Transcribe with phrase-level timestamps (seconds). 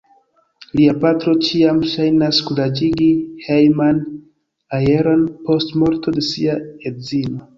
[0.77, 3.09] Lia patro ĉiam ŝajnas kuraĝigi
[3.49, 4.01] hejman
[4.79, 6.57] aeron post morto de sia
[6.93, 7.47] edzino.